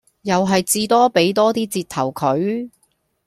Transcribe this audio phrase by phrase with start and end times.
[0.23, 2.71] 又係至多俾多 d 折頭佢